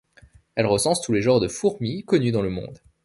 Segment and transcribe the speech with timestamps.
[0.55, 2.79] Elle recense tous les genres de fourmis connus dans le monde.